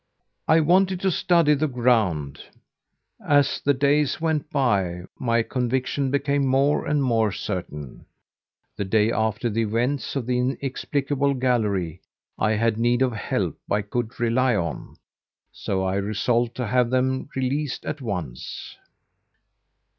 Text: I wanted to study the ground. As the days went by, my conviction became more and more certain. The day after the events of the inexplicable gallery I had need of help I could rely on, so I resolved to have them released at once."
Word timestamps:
I 0.47 0.61
wanted 0.61 0.99
to 1.01 1.11
study 1.11 1.53
the 1.53 1.67
ground. 1.67 2.39
As 3.23 3.61
the 3.63 3.75
days 3.75 4.19
went 4.19 4.49
by, 4.49 5.03
my 5.19 5.43
conviction 5.43 6.09
became 6.09 6.43
more 6.43 6.87
and 6.87 7.03
more 7.03 7.31
certain. 7.31 8.07
The 8.77 8.83
day 8.85 9.11
after 9.11 9.47
the 9.47 9.61
events 9.61 10.15
of 10.15 10.25
the 10.25 10.39
inexplicable 10.39 11.35
gallery 11.35 12.01
I 12.39 12.53
had 12.53 12.79
need 12.79 13.03
of 13.03 13.13
help 13.13 13.59
I 13.69 13.83
could 13.83 14.19
rely 14.19 14.55
on, 14.55 14.95
so 15.51 15.83
I 15.83 15.97
resolved 15.97 16.55
to 16.55 16.65
have 16.65 16.89
them 16.89 17.29
released 17.35 17.85
at 17.85 18.01
once." 18.01 18.75